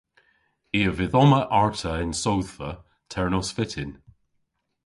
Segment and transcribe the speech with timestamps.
[0.77, 2.71] I a vydh omma arta y'n sodhva
[3.11, 3.91] ternos vyttin.